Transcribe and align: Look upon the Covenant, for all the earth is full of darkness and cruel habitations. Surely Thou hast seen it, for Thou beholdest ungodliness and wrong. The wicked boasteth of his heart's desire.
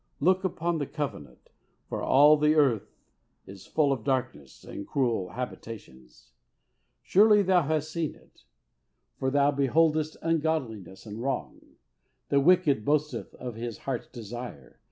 Look 0.19 0.43
upon 0.43 0.79
the 0.79 0.87
Covenant, 0.87 1.51
for 1.87 2.01
all 2.01 2.35
the 2.35 2.55
earth 2.55 2.95
is 3.45 3.67
full 3.67 3.91
of 3.91 4.03
darkness 4.03 4.63
and 4.63 4.87
cruel 4.87 5.29
habitations. 5.33 6.31
Surely 7.03 7.43
Thou 7.43 7.61
hast 7.61 7.91
seen 7.91 8.15
it, 8.15 8.45
for 9.19 9.29
Thou 9.29 9.51
beholdest 9.51 10.17
ungodliness 10.23 11.05
and 11.05 11.21
wrong. 11.21 11.75
The 12.29 12.39
wicked 12.39 12.83
boasteth 12.83 13.35
of 13.35 13.53
his 13.53 13.77
heart's 13.85 14.07
desire. 14.07 14.79